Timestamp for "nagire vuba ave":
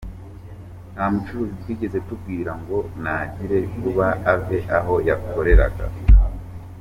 3.03-4.57